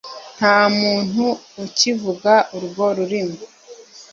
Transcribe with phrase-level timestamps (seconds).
[0.37, 1.25] Nta muntu
[1.65, 3.37] ukivuga urwo rurimi